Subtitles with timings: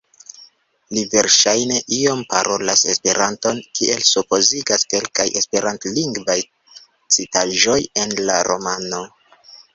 [0.97, 6.39] Li verŝajne iom parolas Esperanton, kiel supozigas kelkaj esperantlingvaj
[7.19, 9.07] citaĵoj en la romano.